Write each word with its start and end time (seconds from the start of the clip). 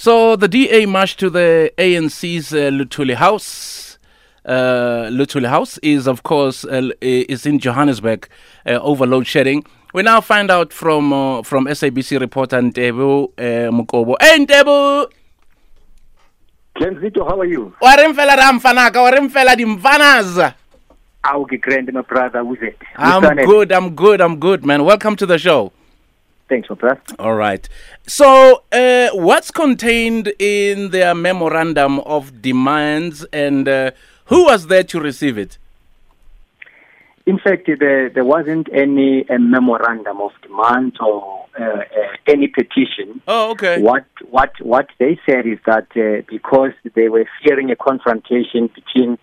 So 0.00 0.34
the 0.34 0.48
DA 0.48 0.86
marched 0.86 1.20
to 1.20 1.28
the 1.28 1.70
ANC's 1.76 2.54
uh, 2.54 2.70
Luthuli 2.72 3.14
House. 3.14 3.98
Uh, 4.46 5.10
Luthuli 5.12 5.46
House 5.46 5.76
is, 5.82 6.08
of 6.08 6.22
course, 6.22 6.64
uh, 6.64 6.88
is 7.02 7.44
in 7.44 7.58
Johannesburg 7.58 8.26
uh, 8.64 8.78
over 8.80 9.04
load 9.04 9.26
shedding. 9.26 9.62
We 9.92 10.02
now 10.02 10.22
find 10.22 10.50
out 10.50 10.72
from 10.72 11.12
uh, 11.12 11.42
from 11.42 11.66
SABC 11.66 12.18
reporter 12.18 12.62
Ntebo 12.62 13.24
uh, 13.36 13.70
Mokobo. 13.70 14.16
Hey 14.22 14.38
Ntebo! 14.42 15.12
Glenn 16.76 16.96
how 17.16 17.38
are 17.38 17.44
you? 17.44 17.74
Wa 17.82 17.92
re 17.92 18.08
mfela 18.08 18.36
ra 18.38 18.52
mfanaka, 18.52 19.02
wa 19.02 19.10
re. 19.10 20.54
I'll 21.24 21.44
get 21.44 21.60
grand, 21.60 21.92
my 21.92 22.00
brother. 22.00 22.42
It? 22.62 22.78
I'm 22.96 23.36
good, 23.36 23.70
I'm 23.70 23.94
good, 23.94 24.22
I'm 24.22 24.40
good, 24.40 24.64
man. 24.64 24.82
Welcome 24.82 25.14
to 25.16 25.26
the 25.26 25.36
show. 25.36 25.74
Thanks, 26.50 26.66
brother. 26.66 27.00
All 27.20 27.36
right. 27.36 27.66
So, 28.08 28.64
uh, 28.72 29.10
what's 29.12 29.52
contained 29.52 30.32
in 30.40 30.90
their 30.90 31.14
memorandum 31.14 32.00
of 32.00 32.42
demands 32.42 33.24
and 33.32 33.68
uh, 33.68 33.92
who 34.26 34.46
was 34.46 34.66
there 34.66 34.82
to 34.82 35.00
receive 35.00 35.38
it? 35.38 35.58
In 37.24 37.38
fact, 37.38 37.70
there, 37.78 38.10
there 38.10 38.24
wasn't 38.24 38.68
any 38.72 39.28
uh, 39.30 39.38
memorandum 39.38 40.20
of 40.20 40.32
demand 40.42 40.98
or 41.00 41.46
uh, 41.58 41.64
uh, 41.64 41.84
any 42.26 42.48
petition. 42.48 43.22
Oh, 43.28 43.52
okay. 43.52 43.80
What 43.80 44.06
what 44.28 44.52
what 44.60 44.88
they 44.98 45.20
said 45.26 45.46
is 45.46 45.58
that 45.66 45.86
uh, 45.94 46.22
because 46.28 46.72
they 46.94 47.08
were 47.08 47.26
fearing 47.44 47.70
a 47.70 47.76
confrontation 47.76 48.70
between 48.74 49.18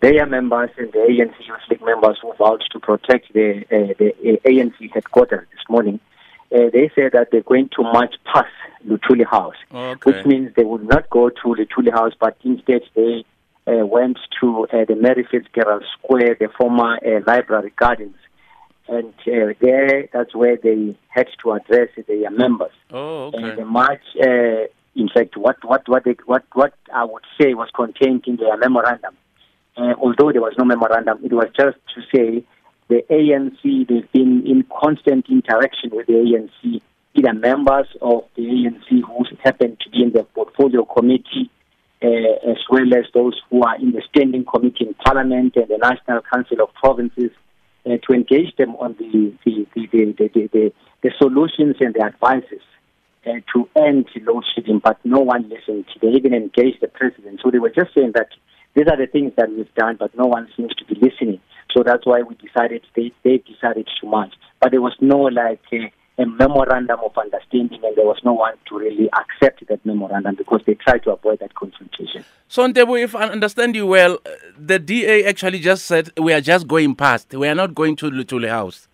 their 0.00 0.26
members 0.26 0.70
and 0.78 0.90
the 0.92 0.98
ANC 0.98 1.46
Youth 1.46 1.60
League 1.70 1.82
members 1.82 2.18
who 2.20 2.32
vowed 2.34 2.64
to 2.72 2.80
protect 2.80 3.32
the 3.34 3.64
uh, 3.70 3.94
the 3.98 4.40
ANC 4.44 4.92
headquarters 4.92 5.46
this 5.52 5.62
morning, 5.68 6.00
uh, 6.54 6.70
they 6.72 6.90
said 6.94 7.12
that 7.12 7.28
they're 7.30 7.42
going 7.42 7.68
to 7.76 7.82
march 7.82 8.14
past 8.32 8.48
Luthuli 8.86 9.24
House, 9.26 9.54
Okay. 9.72 9.98
which 10.10 10.26
means 10.26 10.54
they 10.56 10.64
would 10.64 10.86
not 10.88 11.08
go 11.10 11.28
to 11.28 11.44
Luthuli 11.58 11.92
House, 11.92 12.12
but 12.18 12.36
instead 12.44 12.82
they 12.94 13.24
uh, 13.66 13.86
went 13.86 14.18
to 14.40 14.66
uh, 14.72 14.84
the 14.86 14.96
Mary 14.96 15.26
Fitzgerald 15.30 15.84
Square, 15.98 16.36
the 16.40 16.48
former 16.58 16.98
uh, 17.06 17.20
library 17.26 17.72
gardens. 17.76 18.16
And 18.88 19.14
uh, 19.26 19.54
there, 19.60 20.08
that's 20.12 20.34
where 20.34 20.56
they 20.56 20.96
had 21.08 21.28
to 21.42 21.52
address 21.52 21.88
their 22.08 22.30
members. 22.30 22.72
Oh, 22.90 23.30
And 23.32 23.56
the 23.56 23.64
march, 23.64 24.02
uh, 24.20 24.66
in 24.96 25.08
fact, 25.14 25.36
what 25.36 25.56
what 25.64 25.88
what, 25.88 26.04
they, 26.04 26.16
what 26.26 26.44
what 26.52 26.74
I 26.92 27.04
would 27.04 27.22
say 27.40 27.54
was 27.54 27.68
contained 27.74 28.24
in 28.26 28.36
their 28.36 28.56
memorandum. 28.56 29.16
Uh, 29.76 29.94
although 30.02 30.32
there 30.32 30.42
was 30.42 30.54
no 30.58 30.64
memorandum, 30.64 31.24
it 31.24 31.32
was 31.32 31.46
just 31.56 31.78
to 31.94 32.02
say 32.14 32.44
the 32.92 33.02
ANC 33.08 33.88
they've 33.88 34.12
been 34.12 34.46
in 34.46 34.64
constant 34.80 35.26
interaction 35.30 35.90
with 35.92 36.06
the 36.06 36.12
ANC, 36.12 36.82
either 37.14 37.32
members 37.32 37.86
of 38.02 38.24
the 38.36 38.42
ANC 38.42 38.88
who 38.88 39.24
happen 39.42 39.78
to 39.80 39.90
be 39.90 40.02
in 40.02 40.12
the 40.12 40.24
portfolio 40.34 40.84
committee, 40.84 41.50
uh, 42.02 42.50
as 42.50 42.58
well 42.68 42.92
as 42.94 43.06
those 43.14 43.40
who 43.48 43.62
are 43.62 43.76
in 43.76 43.92
the 43.92 44.02
standing 44.10 44.44
committee 44.44 44.86
in 44.86 44.94
Parliament 44.94 45.56
and 45.56 45.68
the 45.68 45.78
National 45.78 46.20
Council 46.20 46.60
of 46.60 46.74
Provinces, 46.74 47.30
uh, 47.86 47.96
to 48.06 48.12
engage 48.12 48.54
them 48.56 48.76
on 48.76 48.94
the 48.98 49.32
the, 49.44 49.66
the, 49.74 49.86
the, 49.90 50.48
the, 50.52 50.72
the 51.02 51.10
solutions 51.16 51.76
and 51.80 51.94
the 51.94 52.04
advices 52.04 52.60
uh, 53.26 53.40
to 53.54 53.68
end 53.74 54.06
load 54.20 54.44
shedding, 54.54 54.80
but 54.84 54.98
no 55.02 55.20
one 55.20 55.48
listened. 55.48 55.86
They 56.02 56.08
even 56.08 56.34
engaged 56.34 56.82
the 56.82 56.88
president. 56.88 57.40
So 57.42 57.50
they 57.50 57.58
were 57.58 57.70
just 57.70 57.94
saying 57.94 58.12
that 58.16 58.28
these 58.74 58.86
are 58.86 58.96
the 58.96 59.06
things 59.06 59.32
that 59.36 59.50
we've 59.50 59.74
done, 59.74 59.96
but 59.98 60.14
no 60.16 60.26
one 60.26 60.48
seems 60.56 60.74
to 60.74 60.84
be 60.84 60.94
listening. 60.94 61.40
So 61.72 61.82
that's 61.82 62.04
why 62.06 62.22
we 62.22 62.34
decided, 62.36 62.82
they, 62.96 63.12
they 63.24 63.38
decided 63.38 63.88
to 64.00 64.06
march. 64.06 64.34
But 64.60 64.70
there 64.72 64.80
was 64.82 64.94
no 65.00 65.18
like 65.20 65.60
a, 65.72 65.90
a 66.18 66.26
memorandum 66.26 67.00
of 67.04 67.16
understanding, 67.16 67.80
and 67.82 67.96
there 67.96 68.04
was 68.04 68.20
no 68.24 68.32
one 68.34 68.54
to 68.68 68.78
really 68.78 69.08
accept 69.12 69.66
that 69.68 69.84
memorandum 69.86 70.34
because 70.36 70.60
they 70.66 70.74
tried 70.74 71.02
to 71.04 71.12
avoid 71.12 71.38
that 71.40 71.54
confrontation. 71.54 72.24
So, 72.48 72.66
Ntebo, 72.68 73.02
if 73.02 73.14
I 73.16 73.24
understand 73.28 73.74
you 73.74 73.86
well, 73.86 74.18
uh, 74.26 74.30
the 74.58 74.78
DA 74.78 75.24
actually 75.24 75.60
just 75.60 75.86
said 75.86 76.10
we 76.18 76.32
are 76.34 76.40
just 76.42 76.68
going 76.68 76.94
past. 76.94 77.32
We 77.32 77.48
are 77.48 77.54
not 77.54 77.74
going 77.74 77.96
to 77.96 78.10
Luthuli 78.10 78.48
House. 78.48 78.88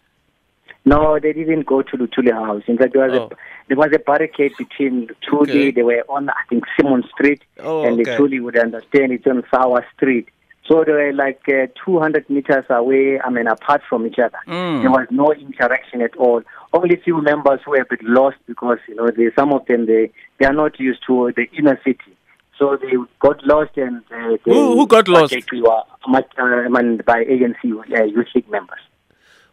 No, 0.85 1.19
they 1.21 1.33
didn't 1.33 1.67
go 1.67 1.83
to 1.83 1.97
Luthuli 1.99 2.33
House. 2.33 2.63
In 2.67 2.79
fact, 2.79 2.95
there 2.95 3.07
was, 3.09 3.19
Oh. 3.19 3.25
a, 3.25 3.37
there 3.69 3.77
was 3.77 3.91
a 3.93 3.99
barricade 3.99 4.53
between 4.57 5.09
Luthuli. 5.09 5.43
Okay. 5.51 5.71
They 5.73 5.83
were 5.83 6.05
on, 6.09 6.31
I 6.31 6.35
think, 6.49 6.65
Simmonds 6.79 7.09
Street. 7.11 7.43
Oh, 7.59 7.85
and 7.85 8.01
okay. 8.01 8.17
Luthuli 8.17 8.41
would 8.41 8.57
understand 8.57 9.13
it's 9.13 9.27
on 9.27 9.43
Sauer 9.51 9.85
Street. 9.97 10.29
So 10.69 10.85
they 10.85 10.93
were 10.93 11.13
like 11.15 11.41
uh, 11.49 11.67
200 11.85 12.29
meters 12.29 12.67
away, 12.69 13.19
I 13.21 13.31
mean, 13.31 13.47
apart 13.47 13.81
from 13.89 14.07
each 14.07 14.19
other. 14.19 14.37
Mm. 14.47 14.83
There 14.83 14.91
was 14.91 15.07
no 15.11 15.33
interaction 15.33 16.03
at 16.03 16.15
all. 16.17 16.43
Only 16.75 16.97
few 16.97 17.23
members 17.23 17.61
were 17.67 17.81
a 17.81 17.87
bit 17.89 18.03
lost 18.03 18.37
because, 18.47 18.77
you 18.87 18.95
know, 18.95 19.09
they, 19.11 19.31
some 19.35 19.51
of 19.55 19.65
them, 19.65 19.87
they, 19.87 20.13
they 20.39 20.45
are 20.45 20.53
not 20.53 20.79
used 20.79 21.01
to 21.07 21.33
the 21.35 21.47
inner 21.59 21.81
city. 21.85 22.15
So 22.59 22.77
they 22.77 22.93
got 23.21 23.43
lost 23.47 23.79
and 23.79 24.03
uh, 24.13 24.37
they 24.45 24.53
Who- 24.53 24.77
who 24.77 24.87
got 24.87 25.09
lost? 25.09 25.33
They 25.33 25.61
were, 25.61 25.83
much, 26.07 26.27
uh, 26.39 26.43
I 26.43 26.69
by 26.69 27.25
ANC 27.25 27.65
uh, 27.65 28.05
youth 28.05 28.27
league 28.35 28.51
members. 28.51 28.81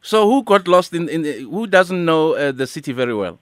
So, 0.02 0.30
who 0.30 0.44
got 0.44 0.68
lost 0.68 0.94
in, 0.94 1.08
in 1.10 1.22
the, 1.24 1.40
who 1.40 1.66
doesn't 1.66 2.04
know 2.06 2.34
uh, 2.34 2.52
the 2.52 2.68
city 2.68 2.92
very 2.92 3.16
well? 3.16 3.40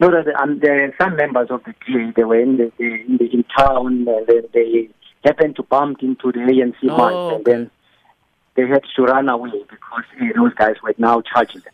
No, 0.00 0.08
no, 0.08 0.22
um, 0.40 0.58
there 0.60 0.84
are 0.84 0.94
some 1.00 1.14
members 1.16 1.48
of 1.50 1.62
the 1.64 1.74
DA. 1.86 2.12
They 2.16 2.24
were 2.24 2.40
in 2.40 2.56
the, 2.56 2.72
in, 2.78 3.18
the 3.18 3.26
in 3.32 3.44
town, 3.56 4.06
and 4.08 4.26
they 4.52 4.88
happened 5.26 5.56
to 5.56 5.62
bump 5.62 6.02
into 6.02 6.32
the 6.32 6.40
ANC 6.40 6.76
Oh, 6.84 6.96
march, 6.96 7.34
and 7.36 7.44
then 7.44 7.70
they 8.54 8.66
had 8.66 8.82
to 8.96 9.02
run 9.02 9.28
away 9.28 9.52
because 9.68 10.04
uh, 10.20 10.24
those 10.34 10.54
guys 10.54 10.76
were 10.82 10.94
now 10.98 11.20
charging 11.20 11.60
them. 11.60 11.72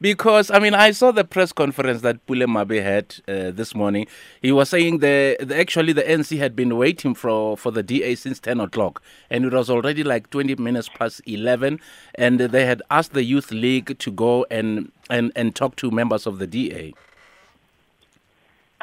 Because 0.00 0.50
I 0.50 0.58
mean, 0.58 0.74
I 0.74 0.90
saw 0.90 1.12
the 1.12 1.24
press 1.24 1.52
conference 1.52 2.00
that 2.02 2.26
Pule 2.26 2.46
Mabe 2.48 2.82
had 2.82 3.16
uh, 3.28 3.50
this 3.52 3.74
morning. 3.74 4.06
He 4.42 4.50
was 4.50 4.68
saying 4.68 4.98
the, 4.98 5.36
the 5.40 5.56
actually 5.56 5.92
the 5.92 6.02
NC 6.02 6.38
had 6.38 6.56
been 6.56 6.76
waiting 6.76 7.14
for 7.14 7.56
for 7.56 7.70
the 7.70 7.82
DA 7.82 8.14
since 8.16 8.40
ten 8.40 8.58
o'clock, 8.60 9.00
and 9.30 9.44
it 9.44 9.52
was 9.52 9.70
already 9.70 10.02
like 10.02 10.30
twenty 10.30 10.56
minutes 10.56 10.88
past 10.88 11.20
eleven, 11.26 11.78
and 12.16 12.40
they 12.40 12.66
had 12.66 12.82
asked 12.90 13.12
the 13.12 13.22
youth 13.22 13.52
league 13.52 13.96
to 13.98 14.10
go 14.10 14.44
and 14.50 14.90
and 15.08 15.30
and 15.36 15.54
talk 15.54 15.76
to 15.76 15.90
members 15.90 16.26
of 16.26 16.38
the 16.38 16.48
DA. 16.48 16.92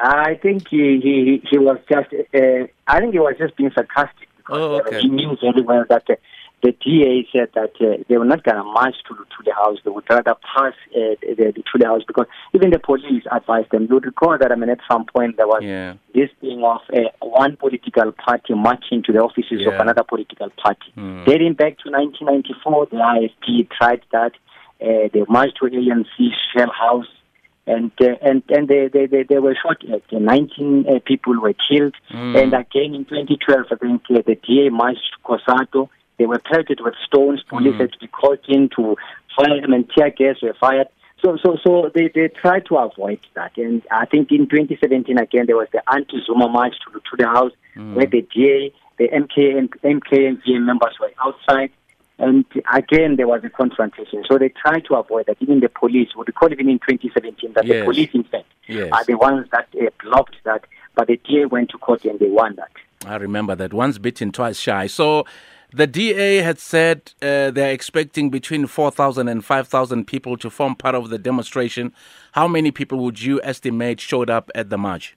I 0.02 0.34
think 0.42 0.68
he 0.68 1.00
he, 1.02 1.42
he 1.50 1.58
was 1.58 1.78
just. 1.90 2.12
Uh, 2.34 2.66
I 2.86 3.00
think 3.00 3.12
he 3.12 3.20
was 3.20 3.34
just 3.38 3.56
being 3.56 3.70
sarcastic 3.74 4.28
because 4.36 4.58
Oh, 4.60 4.74
uh, 4.76 4.80
okay. 4.80 5.00
he 5.00 5.08
knew 5.08 5.36
very 5.40 5.62
well 5.62 5.84
that. 5.88 6.04
Uh, 6.10 6.14
the 6.64 6.70
DA 6.70 7.26
said 7.32 7.48
that 7.56 7.72
uh, 7.80 8.04
they 8.08 8.16
were 8.16 8.24
not 8.24 8.44
going 8.44 8.56
to 8.56 8.62
march 8.62 8.94
to 9.08 9.16
to 9.16 9.42
the 9.44 9.52
house. 9.52 9.78
They 9.84 9.90
would 9.90 10.04
rather 10.08 10.36
pass 10.54 10.74
uh, 10.94 11.18
the, 11.20 11.34
the, 11.36 11.52
to 11.54 11.76
the 11.76 11.86
house 11.86 12.02
because 12.06 12.26
even 12.54 12.70
the 12.70 12.78
police 12.78 13.24
advised 13.32 13.72
them. 13.72 13.88
You 13.88 13.94
would 13.94 14.06
recall 14.06 14.38
that 14.38 14.52
I 14.52 14.54
mean, 14.54 14.70
at 14.70 14.78
some 14.88 15.04
point 15.04 15.38
there 15.38 15.48
was 15.48 15.62
Yeah. 15.64 15.94
this 16.14 16.30
thing 16.40 16.62
of 16.62 16.78
uh, 16.94 17.10
one 17.20 17.56
political 17.56 18.12
party 18.12 18.54
marching 18.54 19.02
to 19.06 19.12
the 19.12 19.18
offices 19.18 19.66
of 19.66 19.74
another 19.74 20.04
political 20.04 20.50
party. 20.50 20.86
Mm. 20.96 21.26
Dating 21.26 21.54
back 21.54 21.78
to 21.82 21.90
1994, 21.90 22.86
the 22.92 22.96
IFP 22.96 23.68
tried 23.76 24.02
that. 24.12 24.30
Uh, 24.80 25.08
they 25.12 25.24
marched 25.28 25.56
to 25.60 25.68
the 25.68 25.78
ANC 25.78 26.30
Shell 26.54 26.70
House, 26.70 27.06
and 27.66 27.92
uh, 28.00 28.14
and 28.22 28.42
and 28.48 28.68
they, 28.68 28.88
they, 28.88 29.06
they, 29.06 29.22
they 29.22 29.38
were 29.38 29.54
shot 29.62 29.82
at. 29.88 30.02
Uh, 30.12 30.18
19 30.18 30.86
uh, 30.88 30.98
people 31.04 31.40
were 31.40 31.54
killed. 31.54 31.94
Mm. 32.10 32.42
And 32.42 32.54
again 32.54 32.94
in 32.94 33.04
2012, 33.04 33.66
I 33.70 33.74
think 33.76 34.02
uh, 34.10 34.22
the 34.26 34.34
DA 34.34 34.68
marched 34.70 35.12
to 35.14 35.18
COSATU. 35.28 35.88
They 36.18 36.26
were 36.26 36.38
pelted 36.40 36.80
with 36.80 36.94
stones. 37.06 37.42
Police 37.48 37.74
Mm. 37.74 37.80
had 37.80 37.92
to 37.92 37.98
be 37.98 38.06
called 38.08 38.38
in 38.48 38.68
to 38.76 38.96
fire 39.36 39.60
them, 39.60 39.72
and 39.72 39.88
tear 39.90 40.10
gas 40.10 40.42
were 40.42 40.54
fired. 40.54 40.88
So, 41.22 41.36
so, 41.42 41.56
so 41.62 41.90
they, 41.94 42.08
they 42.12 42.26
tried 42.28 42.66
to 42.66 42.76
avoid 42.78 43.20
that. 43.34 43.56
And 43.56 43.82
I 43.92 44.06
think 44.06 44.32
in 44.32 44.48
2017 44.48 45.18
again 45.18 45.46
there 45.46 45.56
was 45.56 45.68
the 45.72 45.82
anti-Zuma 45.92 46.48
march 46.48 46.74
to, 46.84 46.98
to 46.98 47.16
the 47.16 47.26
house 47.28 47.52
where 47.94 48.06
the 48.06 48.22
DA, 48.34 48.72
the 48.98 49.08
MK 49.08 49.56
and 49.56 49.70
MK 49.82 50.36
and 50.46 50.66
members 50.66 50.94
were 51.00 51.12
outside. 51.24 51.70
And 52.18 52.44
again, 52.72 53.16
there 53.16 53.26
was 53.26 53.42
a 53.44 53.50
confrontation. 53.50 54.22
So 54.28 54.38
they 54.38 54.50
tried 54.50 54.84
to 54.86 54.94
avoid 54.94 55.26
that. 55.26 55.38
Even 55.40 55.60
the 55.60 55.68
police, 55.68 56.10
would 56.14 56.28
recall 56.28 56.52
even 56.52 56.68
in 56.68 56.78
2017 56.78 57.52
that 57.54 57.66
Yes. 57.66 57.80
the 57.80 57.84
police, 57.84 58.10
in 58.14 58.24
fact, 58.24 58.46
Yes. 58.68 58.90
are 58.92 59.04
the 59.04 59.14
ones 59.14 59.48
that 59.52 59.68
uh, 59.80 59.86
blocked 60.02 60.36
that. 60.44 60.64
But 60.94 61.08
the 61.08 61.16
DA 61.16 61.46
went 61.46 61.70
to 61.70 61.78
court 61.78 62.04
and 62.04 62.18
they 62.20 62.28
won 62.28 62.56
that. 62.56 62.70
I 63.06 63.16
remember 63.16 63.54
that 63.56 63.72
once 63.74 63.98
bitten, 63.98 64.30
twice 64.30 64.58
shy. 64.60 64.86
So 64.86 65.24
the 65.72 65.86
DA 65.86 66.36
had 66.38 66.58
said 66.58 67.12
uh, 67.22 67.50
they're 67.50 67.72
expecting 67.72 68.28
between 68.30 68.66
4,000 68.66 69.26
and 69.26 69.44
5,000 69.44 70.06
people 70.06 70.36
to 70.36 70.50
form 70.50 70.74
part 70.76 70.94
of 70.94 71.08
the 71.08 71.18
demonstration. 71.18 71.92
How 72.32 72.46
many 72.46 72.70
people 72.70 72.98
would 72.98 73.22
you 73.22 73.40
estimate 73.42 74.00
showed 74.00 74.28
up 74.30 74.50
at 74.54 74.68
the 74.70 74.78
march? 74.78 75.16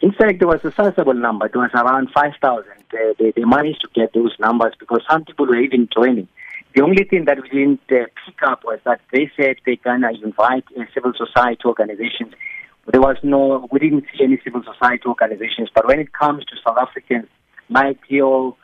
In 0.00 0.12
fact, 0.12 0.38
there 0.38 0.48
was 0.48 0.64
a 0.64 0.72
sizable 0.72 1.14
number. 1.14 1.46
It 1.46 1.56
was 1.56 1.70
around 1.74 2.10
5,000. 2.12 2.64
Uh, 2.70 2.96
they, 3.18 3.30
they 3.30 3.44
managed 3.44 3.80
to 3.82 3.88
get 3.94 4.12
those 4.12 4.34
numbers 4.38 4.74
because 4.78 5.00
some 5.08 5.24
people 5.24 5.46
were 5.46 5.56
even 5.58 5.88
joining. 5.94 6.28
The 6.74 6.82
only 6.82 7.04
thing 7.04 7.24
that 7.26 7.40
we 7.40 7.48
didn't 7.48 7.80
uh, 7.90 8.06
pick 8.26 8.42
up 8.42 8.64
was 8.64 8.80
that 8.84 9.00
they 9.12 9.30
said 9.36 9.56
going 9.64 10.00
to 10.02 10.10
invite 10.22 10.64
uh, 10.76 10.84
civil 10.92 11.12
society 11.16 11.62
organizations. 11.64 12.34
There 12.90 13.00
was 13.00 13.16
no, 13.22 13.66
we 13.70 13.78
didn't 13.78 14.04
see 14.12 14.24
any 14.24 14.38
civil 14.44 14.62
society 14.62 15.04
organizations. 15.06 15.70
But 15.74 15.86
when 15.86 16.00
it 16.00 16.12
comes 16.12 16.44
to 16.46 16.56
South 16.66 16.76
Africans, 16.76 17.28
like 17.70 17.98
your, 18.08 18.56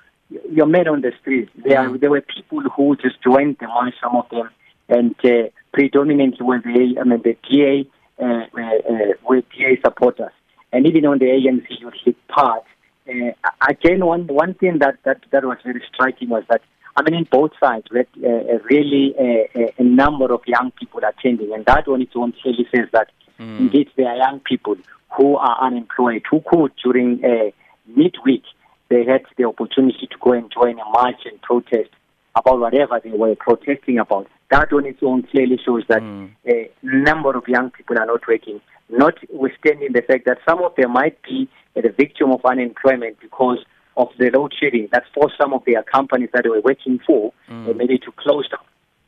your 0.50 0.66
men 0.66 0.88
on 0.88 1.00
the 1.00 1.12
streets, 1.20 1.50
there, 1.54 1.88
Mm. 1.88 2.00
there 2.00 2.10
were 2.10 2.20
people 2.22 2.60
who 2.76 2.96
just 2.96 3.22
joined 3.22 3.56
the 3.60 3.68
march, 3.68 3.94
some 4.02 4.16
of 4.16 4.28
them, 4.28 4.50
and 4.88 5.14
uh, 5.24 5.48
predominantly 5.72 6.44
were 6.44 6.58
the, 6.60 6.96
I 7.00 7.04
mean, 7.04 7.22
the 7.22 7.36
DA, 7.48 7.88
uh, 8.20 8.24
uh, 8.24 8.60
uh, 8.60 9.12
were 9.26 9.40
DA 9.56 9.80
supporters. 9.82 10.32
And 10.72 10.86
even 10.86 11.06
on 11.06 11.18
the 11.18 11.26
ANC 11.26 11.80
youth 11.80 12.16
part. 12.28 12.64
Uh, 13.08 13.32
again, 13.68 14.04
one 14.04 14.26
one 14.26 14.54
thing 14.54 14.78
that, 14.78 14.96
that, 15.04 15.18
that 15.30 15.44
was 15.44 15.58
very 15.64 15.82
striking 15.92 16.28
was 16.28 16.44
that 16.48 16.62
I 16.96 17.02
mean, 17.02 17.14
in 17.14 17.28
both 17.30 17.52
sides, 17.60 17.86
we 17.90 17.98
had 17.98 18.08
uh, 18.22 18.58
really 18.70 19.14
uh, 19.18 19.70
a 19.78 19.82
number 19.82 20.32
of 20.32 20.42
young 20.46 20.72
people 20.72 21.00
attending, 21.06 21.52
and 21.54 21.64
that 21.66 21.88
on 21.88 22.02
its 22.02 22.12
own 22.14 22.34
clearly 22.42 22.66
says 22.74 22.88
that 22.92 23.10
mm. 23.38 23.58
indeed 23.58 23.88
there 23.96 24.08
are 24.08 24.16
young 24.16 24.40
people 24.40 24.76
who 25.16 25.36
are 25.36 25.64
unemployed 25.64 26.22
who 26.30 26.42
could 26.46 26.72
during 26.82 27.24
uh, 27.24 27.50
midweek 27.86 28.42
they 28.88 29.04
had 29.04 29.22
the 29.36 29.44
opportunity 29.44 30.06
to 30.06 30.16
go 30.20 30.32
and 30.32 30.52
join 30.52 30.78
a 30.78 30.84
march 30.84 31.20
and 31.24 31.40
protest 31.42 31.90
about 32.34 32.58
whatever 32.58 33.00
they 33.02 33.10
were 33.10 33.34
protesting 33.36 33.98
about. 33.98 34.26
That 34.50 34.72
on 34.72 34.86
its 34.86 34.98
own 35.02 35.22
clearly 35.30 35.58
shows 35.64 35.84
that 35.88 36.02
mm. 36.02 36.30
a 36.46 36.70
number 36.82 37.36
of 37.36 37.44
young 37.46 37.70
people 37.70 37.98
are 37.98 38.06
not 38.06 38.26
working, 38.26 38.60
notwithstanding 38.88 39.92
the 39.92 40.02
fact 40.02 40.26
that 40.26 40.38
some 40.48 40.62
of 40.62 40.74
them 40.76 40.92
might 40.92 41.22
be 41.22 41.48
the 41.74 41.94
victim 41.96 42.32
of 42.32 42.40
unemployment 42.44 43.20
because 43.20 43.58
of 43.96 44.08
the 44.18 44.30
load 44.30 44.52
shedding 44.58 44.88
that 44.92 45.04
forced 45.14 45.36
some 45.40 45.52
of 45.52 45.62
their 45.66 45.82
companies 45.82 46.30
that 46.32 46.44
they 46.44 46.48
were 46.48 46.60
working 46.62 46.98
for 47.06 47.32
mm. 47.48 47.76
maybe 47.76 47.98
to 47.98 48.10
close 48.16 48.48
down. 48.48 48.60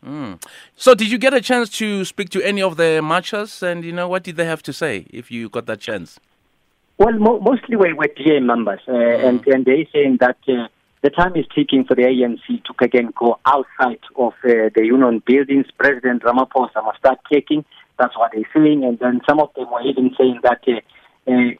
Mm. 0.04 0.44
So, 0.74 0.94
did 0.94 1.10
you 1.10 1.18
get 1.18 1.32
a 1.32 1.40
chance 1.40 1.68
to 1.78 2.04
speak 2.04 2.28
to 2.30 2.42
any 2.42 2.60
of 2.60 2.76
the 2.76 3.00
marchers, 3.02 3.62
and 3.62 3.84
you 3.84 3.92
know 3.92 4.08
what 4.08 4.24
did 4.24 4.36
they 4.36 4.46
have 4.46 4.62
to 4.64 4.72
say? 4.72 5.06
If 5.10 5.30
you 5.30 5.48
got 5.48 5.66
that 5.66 5.80
chance. 5.80 6.18
Well, 6.98 7.12
mo- 7.12 7.40
mostly 7.40 7.76
we 7.76 7.92
were 7.92 8.08
DA 8.16 8.40
members, 8.40 8.80
uh, 8.88 8.92
mm. 8.92 9.24
and 9.28 9.46
and 9.46 9.64
they 9.64 9.88
saying 9.92 10.18
that 10.20 10.38
uh, 10.48 10.66
the 11.02 11.10
time 11.10 11.36
is 11.36 11.46
ticking 11.54 11.84
for 11.84 11.94
the 11.94 12.02
ANC 12.02 12.64
to 12.64 12.84
again 12.84 13.10
go 13.18 13.38
outside 13.44 14.00
of 14.16 14.32
uh, 14.44 14.70
the 14.74 14.84
union 14.84 15.22
buildings. 15.26 15.66
President 15.76 16.22
Ramaphosa 16.22 16.84
must 16.84 16.98
start 16.98 17.18
taking. 17.30 17.64
That's 17.98 18.16
what 18.16 18.32
they're 18.32 18.48
saying, 18.54 18.84
and 18.84 18.98
then 18.98 19.20
some 19.28 19.40
of 19.40 19.52
them 19.54 19.70
were 19.70 19.82
even 19.82 20.14
saying 20.16 20.40
that. 20.42 20.62
Uh, 20.66 20.80
uh, 21.30 21.50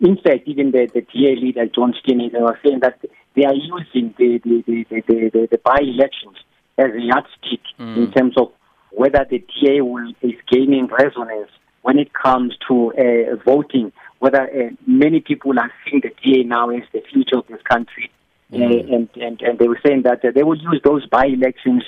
in 0.00 0.16
fact, 0.16 0.46
even 0.46 0.70
the, 0.70 0.88
the 0.94 1.00
DA 1.00 1.34
leader, 1.34 1.66
John 1.66 1.92
Steenhuisen, 1.92 2.32
they 2.32 2.40
were 2.40 2.58
saying 2.64 2.80
that 2.82 3.00
they 3.34 3.44
are 3.44 3.54
using 3.54 4.14
the, 4.16 4.38
the, 4.44 4.62
the, 4.66 4.84
the, 4.90 5.30
the, 5.32 5.48
the 5.50 5.58
by-elections 5.58 6.36
as 6.78 6.92
a 6.94 7.00
yardstick 7.00 7.60
mm. 7.80 7.96
in 7.96 8.12
terms 8.12 8.34
of 8.36 8.52
whether 8.92 9.26
the 9.28 9.38
DA 9.38 9.80
will, 9.80 10.12
is 10.22 10.34
gaining 10.50 10.86
resonance 10.86 11.50
when 11.82 11.98
it 11.98 12.12
comes 12.12 12.56
to 12.68 12.92
uh, 12.92 13.36
voting, 13.44 13.92
whether 14.20 14.42
uh, 14.42 14.70
many 14.86 15.20
people 15.20 15.58
are 15.58 15.72
seeing 15.84 16.00
the 16.00 16.12
DA 16.22 16.44
now 16.44 16.70
as 16.70 16.82
the 16.92 17.02
future 17.12 17.38
of 17.38 17.46
this 17.48 17.62
country. 17.62 18.10
Mm. 18.52 18.94
And, 18.94 19.08
and, 19.16 19.40
and 19.42 19.58
they 19.58 19.68
were 19.68 19.80
saying 19.84 20.02
that 20.02 20.24
uh, 20.24 20.30
they 20.34 20.42
will 20.42 20.56
use 20.56 20.80
those 20.82 21.06
by-elections 21.06 21.84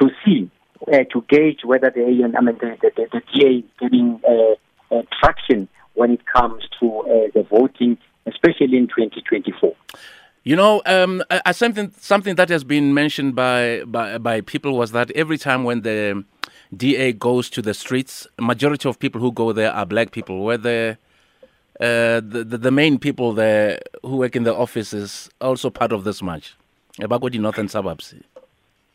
to 0.00 0.10
see, 0.24 0.50
uh, 0.86 1.04
to 1.12 1.24
gauge 1.28 1.60
whether 1.64 1.90
the, 1.90 2.02
I 2.02 2.40
mean, 2.40 2.56
the, 2.60 2.76
the, 2.80 2.90
the, 2.96 3.06
the 3.12 3.22
DA 3.32 3.48
is 3.58 3.64
getting 3.80 4.20
uh, 4.26 5.02
traction 5.20 5.68
when 5.94 6.12
it 6.12 6.20
comes 6.26 6.62
to 6.80 7.30
the 7.34 7.42
voting, 7.48 7.98
especially 8.26 8.76
in 8.76 8.86
2024. 8.88 9.74
You 10.46 10.56
know, 10.56 10.82
um, 10.84 11.22
uh, 11.30 11.54
something 11.54 11.90
something 11.98 12.34
that 12.34 12.50
has 12.50 12.64
been 12.64 12.92
mentioned 12.92 13.34
by, 13.34 13.82
by 13.86 14.18
by 14.18 14.42
people 14.42 14.76
was 14.76 14.92
that 14.92 15.10
every 15.12 15.38
time 15.38 15.64
when 15.64 15.80
the 15.80 16.22
DA 16.76 17.14
goes 17.14 17.48
to 17.48 17.62
the 17.62 17.72
streets, 17.72 18.26
majority 18.38 18.86
of 18.86 18.98
people 18.98 19.22
who 19.22 19.32
go 19.32 19.54
there 19.54 19.72
are 19.72 19.86
black 19.86 20.10
people. 20.10 20.44
Where 20.44 20.58
the 20.58 20.98
uh, 21.80 22.20
the, 22.20 22.44
the, 22.46 22.58
the 22.58 22.70
main 22.70 22.98
people 22.98 23.32
there 23.32 23.80
who 24.02 24.16
work 24.16 24.36
in 24.36 24.44
the 24.44 24.54
offices 24.54 25.28
also 25.40 25.70
part 25.70 25.92
of 25.92 26.04
this 26.04 26.22
march. 26.22 26.54
About 27.00 27.22
the 27.32 27.38
northern 27.38 27.68
suburbs. 27.68 28.14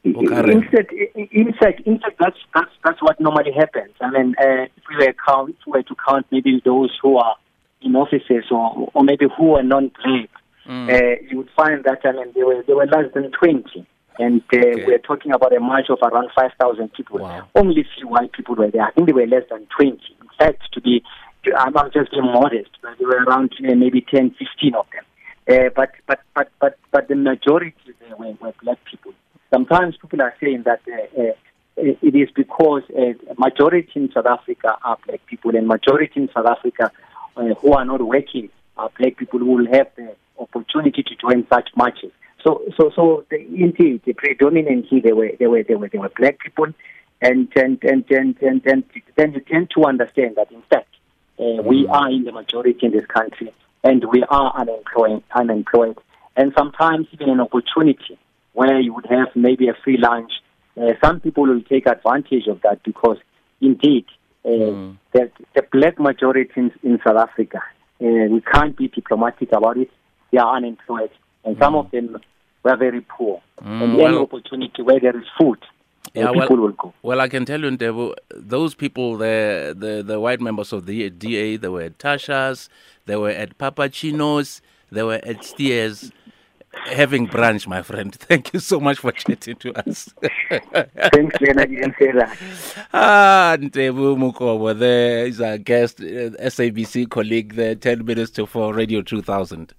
In 0.05 0.13
fact, 0.29 0.93
in 1.33 1.53
fact, 1.53 1.81
in 1.85 1.99
fact, 1.99 2.15
that's 2.17 2.37
that's 2.55 2.71
that's 2.85 3.01
what 3.01 3.19
normally 3.19 3.51
happens. 3.51 3.93
I 3.99 4.09
mean, 4.09 4.33
uh, 4.39 4.63
if 4.77 4.83
we 4.89 5.05
were 5.05 5.13
count, 5.27 5.49
if 5.49 5.65
we 5.65 5.71
were 5.73 5.83
to 5.83 5.95
count 6.07 6.25
maybe 6.31 6.61
those 6.63 6.97
who 7.01 7.17
are 7.17 7.35
in 7.81 7.97
offices 7.97 8.45
or 8.49 8.89
or 8.93 9.03
maybe 9.03 9.25
who 9.37 9.55
are 9.55 9.63
non-black 9.63 10.29
mm. 10.69 10.89
uh, 10.89 11.21
you 11.29 11.37
would 11.37 11.49
find 11.55 11.83
that 11.83 11.99
I 12.05 12.11
mean, 12.11 12.31
there 12.35 12.45
were 12.45 12.63
there 12.65 12.75
were 12.75 12.85
less 12.85 13.11
than 13.13 13.31
twenty, 13.31 13.85
and 14.19 14.41
uh, 14.53 14.57
okay. 14.57 14.85
we're 14.85 14.99
talking 14.99 15.31
about 15.31 15.55
a 15.55 15.59
march 15.59 15.87
of 15.89 15.99
around 16.01 16.29
five 16.35 16.51
thousand 16.59 16.93
people. 16.93 17.19
Wow. 17.19 17.47
Only 17.55 17.85
few 17.97 18.07
white 18.07 18.31
people 18.31 18.55
were 18.55 18.71
there. 18.71 18.83
I 18.83 18.91
think 18.91 19.07
there 19.07 19.15
were 19.15 19.27
less 19.27 19.43
than 19.49 19.67
twenty. 19.75 20.15
In 20.21 20.27
fact, 20.37 20.71
to 20.73 20.81
be, 20.81 21.03
I'm 21.57 21.73
just 21.91 22.11
being 22.11 22.25
modest, 22.25 22.69
there 22.81 23.07
were 23.07 23.23
around 23.23 23.53
uh, 23.59 23.75
maybe 23.75 24.01
10, 24.01 24.35
15 24.37 24.75
of 24.75 24.85
them. 24.93 25.03
Uh, 25.49 25.69
but 25.75 25.91
but 26.05 26.19
but 26.35 26.51
but 26.59 26.77
but 26.91 27.07
the 27.07 27.15
majority 27.15 27.73
there 27.99 28.15
were, 28.17 28.33
were 28.39 28.53
black 28.61 28.77
people. 28.85 29.13
Sometimes 29.51 29.95
people 29.97 30.21
are 30.21 30.35
saying 30.39 30.63
that. 30.63 30.81
Uh, 30.87 31.21
uh, 31.21 31.33
it 31.77 32.13
is 32.13 32.29
because 32.35 32.83
uh, 32.97 33.13
majority 33.37 33.89
in 33.95 34.11
South 34.11 34.25
Africa 34.25 34.77
are 34.83 34.97
black 35.07 35.25
people, 35.27 35.55
and 35.55 35.65
majority 35.65 36.19
in 36.19 36.29
South 36.33 36.45
Africa 36.45 36.91
uh, 37.37 37.53
who 37.55 37.71
are 37.71 37.85
not 37.85 38.01
working 38.01 38.49
are 38.77 38.89
black 38.99 39.15
people 39.15 39.39
who 39.39 39.45
will 39.45 39.67
have 39.71 39.87
the 39.95 40.13
opportunity 40.39 41.03
to 41.03 41.15
join 41.15 41.47
such 41.47 41.69
marches. 41.77 42.11
So, 42.43 42.63
so, 42.77 42.91
so 42.95 43.25
the, 43.29 43.37
indeed, 43.37 44.01
the 44.05 44.13
predominantly 44.13 44.99
they 44.99 45.13
were, 45.13 45.31
they 45.39 45.47
were, 45.47 45.63
they 45.63 45.75
were, 45.75 45.89
they 45.89 45.97
were 45.97 46.11
black 46.17 46.39
people, 46.39 46.67
and 47.21 47.49
and 47.55 47.81
and 47.83 48.05
and 48.09 48.37
and, 48.41 48.65
and 48.65 48.83
then 49.15 49.31
you 49.33 49.41
tend 49.49 49.69
to 49.75 49.85
understand 49.85 50.35
that 50.35 50.51
in 50.51 50.61
fact 50.63 50.88
uh, 51.39 51.61
we 51.63 51.85
mm. 51.85 51.91
are 51.91 52.09
in 52.11 52.23
the 52.23 52.31
majority 52.31 52.85
in 52.85 52.91
this 52.91 53.05
country, 53.05 53.53
and 53.83 54.03
we 54.05 54.23
are 54.23 54.53
unemployed, 54.55 55.23
unemployed, 55.33 55.97
and 56.35 56.53
sometimes 56.57 57.07
even 57.11 57.29
an 57.29 57.39
opportunity 57.39 58.17
where 58.53 58.79
you 58.79 58.93
would 58.93 59.05
have 59.05 59.27
maybe 59.35 59.69
a 59.69 59.73
free 59.83 59.97
lunch. 59.97 60.31
Uh, 60.79 60.93
some 61.03 61.19
people 61.19 61.43
will 61.43 61.61
take 61.61 61.87
advantage 61.87 62.47
of 62.47 62.61
that 62.61 62.81
because 62.83 63.17
indeed 63.61 64.05
uh, 64.45 64.49
mm. 64.49 64.97
the, 65.13 65.31
the 65.55 65.63
black 65.71 65.99
majority 65.99 66.51
in, 66.55 66.71
in 66.83 66.99
South 67.05 67.17
Africa, 67.17 67.59
uh, 68.01 68.05
we 68.05 68.41
can't 68.41 68.77
be 68.77 68.87
diplomatic 68.87 69.51
about 69.51 69.77
it 69.77 69.89
they 70.31 70.37
are 70.37 70.55
unemployed, 70.55 71.11
and 71.43 71.55
mm. 71.55 71.59
some 71.59 71.75
of 71.75 71.89
them 71.91 72.17
were 72.63 72.75
very 72.75 73.01
poor. 73.01 73.41
Mm, 73.61 73.83
and 73.83 73.97
well, 73.97 74.07
any 74.07 74.17
opportunity 74.17 74.81
where 74.81 74.99
there 74.99 75.17
is 75.17 75.25
food, 75.39 75.59
yeah, 76.13 76.31
well, 76.31 76.49
will 76.49 76.71
go. 76.71 76.93
Well, 77.01 77.21
I 77.21 77.27
can 77.27 77.45
tell 77.45 77.61
you, 77.61 77.69
Ntebo, 77.69 78.15
those 78.29 78.75
people, 78.75 79.17
the, 79.17 79.75
the 79.77 80.03
the 80.03 80.19
white 80.19 80.41
members 80.41 80.73
of 80.73 80.85
the 80.85 81.09
DA, 81.09 81.57
they 81.57 81.67
were 81.67 81.81
at 81.83 81.97
Tasha's, 81.97 82.69
they 83.05 83.15
were 83.15 83.29
at 83.29 83.57
Papachino's, 83.57 84.61
they 84.91 85.03
were 85.03 85.19
at 85.23 85.43
Steers 85.43 86.11
having 86.85 87.27
brunch, 87.27 87.67
my 87.67 87.81
friend. 87.81 88.13
Thank 88.29 88.53
you 88.53 88.59
so 88.59 88.79
much 88.79 88.99
for 88.99 89.11
chatting 89.11 89.55
to 89.57 89.73
us. 89.87 90.09
Thanks, 90.49 91.41
Lena. 91.41 91.67
You 91.67 91.81
didn't 91.81 91.95
say 91.99 92.11
that. 92.11 92.37
Ah, 92.93 93.57
Ntebo 93.59 94.15
Mokobo, 94.17 94.77
there 94.77 95.25
is 95.25 95.41
our 95.41 95.57
guest, 95.57 95.99
uh, 95.99 96.37
SABC 96.41 97.09
colleague, 97.09 97.55
the 97.55 97.75
10 97.75 98.05
minutes 98.05 98.31
to 98.31 98.45
4 98.45 98.73
Radio 98.73 99.01
2000. 99.01 99.73